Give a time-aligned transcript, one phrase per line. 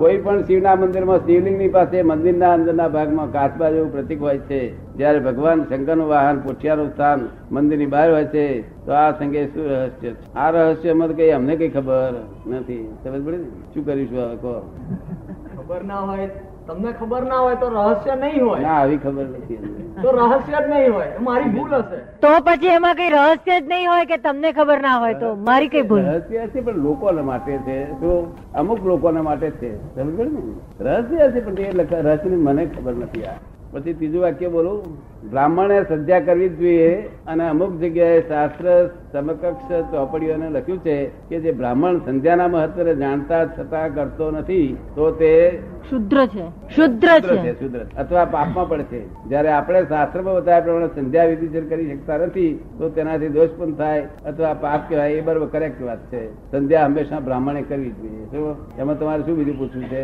[0.00, 4.60] કોઈ પણ શિવના મંદિરમાં શિવલિંગની પાસે મંદિરના અંદરના ભાગમાં કાચબા જેવું પ્રતિક હોય છે.
[4.96, 8.46] જ્યારે ભગવાન શંકરનું વાહન પોઠિયાનું સ્થાન મંદિરની બહાર હોય છે,
[8.86, 10.34] તો આ સંગે શું રહસ્ય છે?
[10.34, 12.14] આ રહસ્યમાં કઈ અમને કઈ ખબર
[12.46, 12.94] નથી.
[13.04, 13.36] સમજ પડે
[13.74, 14.54] શું કરીશું કહો.
[15.56, 16.26] ખબર ના હોય
[16.70, 18.62] તમને ખબર ના હોય તો રહસ્ય નહીં હોય.
[18.62, 19.56] ના આવી ખબર નથી
[20.02, 21.08] તો રહસ્ય જ નહીં હોય.
[21.20, 21.98] મારી ભૂલ હશે.
[22.20, 25.68] તો પછી એમાં કઈ રહસ્ય જ નહીં હોય કે તમને ખબર ના હોય તો મારી
[25.68, 26.02] કઈ ભૂલ?
[26.02, 27.84] રહસ્ય છે પણ લોકોના માટે છે.
[28.00, 28.16] તો
[28.54, 29.70] અમુક લોકોના માટે છે.
[29.94, 30.42] સમજ ને?
[30.80, 33.38] રહસ્ય છે પણ એ રહસ્ય મને ખબર નથી આ.
[33.72, 34.78] પછી ત્રીજું વાક્ય બોલું.
[35.30, 40.96] બ્રાહ્મણે સંધ્યા કરવી જ જોઈએ અને અમુક જગ્યાએ શાસ્ત્ર સમકક્ષ ચોપડીઓને લખ્યું છે
[41.28, 45.32] કે જે બ્રાહ્મણ સંધ્યાના મહત્વને જાણતા છતાં કરતો નથી તો તે
[45.90, 46.44] શુદ્ર છે.
[46.76, 47.80] શુદ્ર છે શુદ્ર.
[47.98, 49.00] અથવા પાપમાં પડે છે.
[49.28, 54.04] જયારે આપણે શાસ્ત્રમાં બતાવ્યા પ્રમાણે સંધ્યા વિધિ કરી શકતા નથી તો તેનાથી દોષ પણ થાય
[54.26, 56.22] અથવા પાપ કહેવાય એ બરોબર કરેક્ટ વાત છે.
[56.50, 58.24] સંધ્યા હંમેશા બ્રાહ્મણે કરવી જોઈએ.
[58.30, 60.02] શું એમાં તમારે શું બીજું પૂછવું છે?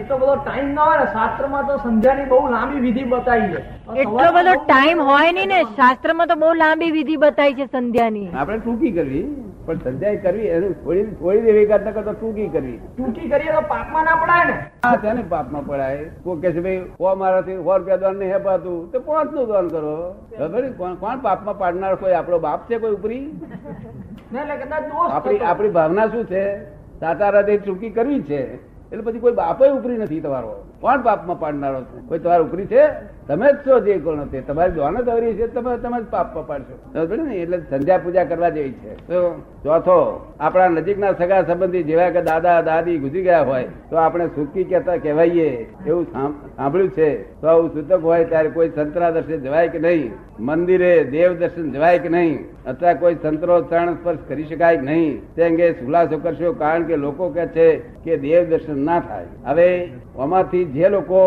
[0.00, 3.62] એટલો બધો ટાઈમ ના હોય ને શાસ્ત્રમાં તો સંધ્યાની બહુ લાંબી વિધિ બતાવી છે.
[4.00, 7.63] એટલો બધો ટાઈમ હોય નહીં ને શાસ્ત્રમાં તો બહુ લાંબી વિધિ બતાવી છે.
[7.72, 8.28] સંધ્યાની.
[8.34, 9.24] આપણે ટૂંકી કરવી.
[9.66, 12.76] પણ સંધ્યા કરવી એનું થોડી થોડી દેવી કરતા કરતા ટૂંકી કરવી.
[12.96, 14.56] ટૂંકી કરીએ તો પાપમાં ના પડાય ને?
[14.84, 16.04] હા તેને પાપમાં પડાય.
[16.24, 19.96] કોઈ કે છે ભાઈ સો મારાથી સો રૂપિયા દાન નહીં હેપાતું તો પાંચનું દાન કરો.
[20.38, 21.94] ખબર કોણ કોણ પાપમાં પાડનાર?
[21.94, 23.24] કોઈ આપણો બાપ છે કોઈ ઉપરી?
[25.10, 26.44] આપણી આપણી ભાવના શું છે?
[27.00, 28.42] સાતારાથી ચૂકી કરવી છે.
[28.94, 30.52] એટલે પછી કોઈ બાપે ઉપરી નથી તમારો.
[30.80, 32.06] કોણ પાપમાં પાડનારો છે?
[32.08, 32.86] કોઈ તમારો ઉપરી છે?
[33.28, 34.40] તમે જ છો જે કોણ તે.
[34.40, 37.00] તમારી દોન જ છે, તમે તમે જ પાપમાં પાડશો.
[37.30, 38.94] એટલે સંધ્યા પૂજા કરવા જેવી છે.
[39.64, 39.98] ચોથો,
[40.40, 44.96] આપણા નજીકના સગા સંબંધી જેવા કે દાદા, દાદી ગુજરી ગયા હોય, તો આપણે સુખી કહેતા
[44.96, 45.50] કહેવાઈએ.
[45.86, 46.04] એવું
[46.56, 47.40] સાંભળ્યું છે.
[47.40, 50.12] તો આવું સૂતક હોય ત્યારે કોઈ સંતરા દર્શન જવાય કે નહીં?
[50.40, 52.44] મંદિરે દેવ દર્શન જવાય કે નહીં?
[52.66, 55.34] અથવા કોઈ સંતરો ચરણ સ્પર્શ કરી શકાય કે નહીં?
[55.34, 59.26] તે અંગે ખુલાસો કરશો, કારણ કે લોકો કહે છે કે દેવ દર્શન ના થાય.
[59.46, 61.20] હવે આમાંથી જે લોકો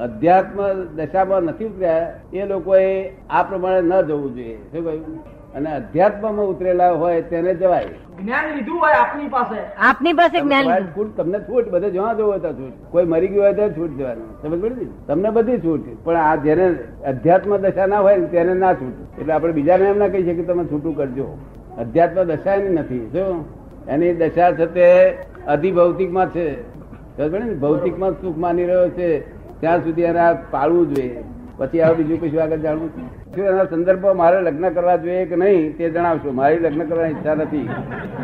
[0.00, 4.56] અધ્યાત્મ દશામાં નથી ઉતર્યા એ લોકોએ આ પ્રમાણે ન જવું જોઈએ.
[4.56, 5.40] શું કહ્યું?
[5.54, 7.86] અને અધ્યાત્મમાં ઉતરેલા હોય તેને જવાય.
[8.22, 9.56] જ્ઞાન લીધું હોય આપની પાસે.
[9.78, 12.72] આપની પાસે જ્ઞાન છૂટ તમને છૂટ બધે જવા જવું હોય તો છૂટ.
[12.90, 14.42] કોઈ મરી ગયું હોય તો છૂટ જવાનું.
[14.42, 16.04] સમજ પડી તમને બધી છૂટ.
[16.04, 16.74] પણ આ જેને
[17.06, 19.20] અધ્યાત્મ દશા ના હોય તેને ના છૂટ.
[19.20, 21.38] એટલે આપણે બીજાને એમ ના કહી શકીએ તમે છૂટું કરજો.
[21.78, 23.10] અધ્યાત્મ દશા એની નથી.
[23.12, 23.44] જો
[23.88, 26.46] એની દશા છે તે અધિભૌતિકમાં છે.
[26.52, 26.79] સમજ પડી ને
[27.28, 29.20] ભૌતિકમાં સુખ માની રહ્યો છે
[29.60, 31.24] ત્યાં સુધી એને આ પાળવું જોઈએ.
[31.58, 33.00] પછી આ બીજું કશું આગળ જાણવું છે?
[33.34, 36.32] શું એના સંદર્ભમાં મારે લગ્ન કરવા જોઈએ કે નહીં તે જણાવશો.
[36.32, 37.68] મારી લગ્ન કરવાની ઈચ્છા નથી.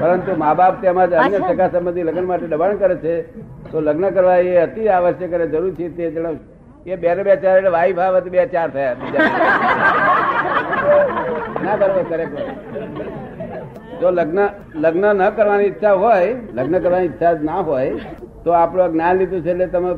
[0.00, 1.38] પરંતુ મા બાપ તેમજ અન્ય.
[1.38, 3.14] સગા સંબંધી લગ્ન માટે દબાણ કરે છે.
[3.70, 6.44] તો લગ્ન કરવા એ અતિ આવશ્યક અને જરૂર છે તે જણાવશો.
[6.86, 9.20] એ બે ને બે ચાર એટલે વાઈ ભાવ બે ચાર થયા બીજા.
[11.64, 12.40] ના બરોબર ખરેખર.
[14.00, 14.40] જો લગ્ન
[14.74, 17.94] લગ્ન ન કરવાની ઈચ્છા હોય લગ્ન કરવાની ઈચ્છા ના હોય
[18.46, 19.94] તો આપણું જ્ઞાન લીધું છે એટલે તમે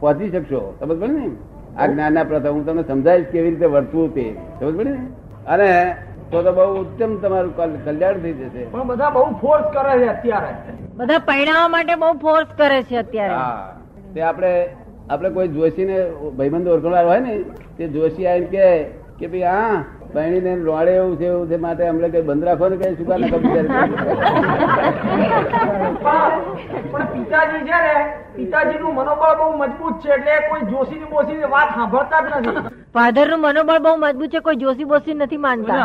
[0.00, 0.76] પહોંચી શકશો.
[0.80, 1.30] સમજ પડે ને?
[1.78, 4.34] આ જ્ઞાનના પ્રથમ હું તમને સમજાવીશ કેવી રીતે વર્તવું તે.
[4.60, 5.06] સમજ પડે ને?
[5.46, 5.96] અને
[6.30, 8.64] તો તો બહુ ઉત્તમ તમારું કલ્યાણ થઈ જશે.
[8.64, 10.72] પણ બધા બહુ ફોર્સ કરે છે અત્યારે.
[10.94, 13.34] બધા પરિણામ માટે બહુ ફોર્સ કરે છે અત્યારે.
[13.34, 13.80] હા.
[14.14, 14.68] તે આપણે
[15.10, 17.44] આપણે કોઈ જોશીને ભાઈબંધ ઓળખનાર હોય ને
[17.78, 18.84] તે જોશી આવીને કે
[19.18, 19.76] કે ભાઈ હા
[20.14, 23.42] બહેણીને રોડે એવું છે એવું છે માટે અમને કઈ બંધ રાખો ને કઈ સુકા નકમ
[27.14, 27.94] પિતાજી છે ને
[28.36, 32.72] પિતાજીનું મનોબળ બહુ મજબૂત છે એટલે કોઈ જોશીની બોશીની વાત સાંભળતા જ નથી.
[32.94, 35.84] ફાધરનું મનોબળ બહુ મજબૂત છે કોઈ જોશી બોશી નથી માનતા.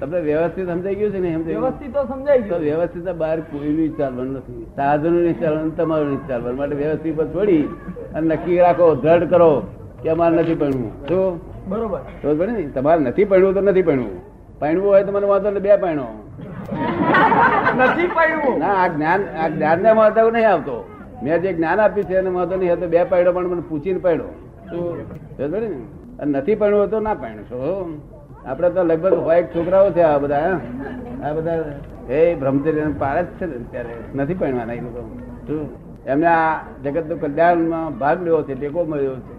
[0.00, 2.62] તમને વ્યવસ્થિત સમજાઈ ગયું છે ને વ્યવસ્થિત તો સમજાઈ ગયું.
[2.68, 4.64] વ્યવસ્થિત બહાર કોઈનું ચાલવાનું નથી.
[4.76, 6.58] સાધનો નહીં ચાલવાનું તમારું નહીં ચાલવાનું.
[6.60, 7.64] માટે વ્યવસ્થિત પર છોડી
[8.14, 9.50] અને નક્કી રાખો દ્રઢ કરો
[10.02, 11.28] કે અમારે નથી ભણવું શું
[11.68, 12.00] બરોબર.
[12.22, 14.16] તો ને તમારે નથી પડવું તો નથી ભણવું
[14.60, 16.06] ભણવું હોય તો મને વાંધો ને બે ભણો
[17.78, 20.76] નથી પડ્યું ના આ જ્ઞાન આ જ્ઞાન ને વાંધો નહીં આવતો.
[21.22, 24.30] મેં જે જ્ઞાન આપ્યું છે એને વાંધો નહીં હતો બે પાડ્યો પણ મને પૂછીને પડ્યો
[24.68, 25.68] શું ને.
[26.26, 27.60] નથી પડવું તો ના ભણશો
[28.46, 30.54] આપડે તો લગભગ હોય છોકરાઓ છે આ બધા
[31.24, 33.94] આ બધા એ બ્રહ્મચર્ય પાર જ છે ને અત્યારે.
[34.14, 35.02] નથી ભણવાના એ લોકો.
[36.06, 36.52] એમને આ
[36.84, 39.34] જગત કલ્યાણમાં ભાગ લેવો છે ટેકો મળ્યો છે.